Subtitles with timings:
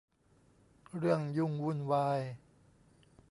[0.97, 2.21] เรื่องยุ่งวุ่นวาย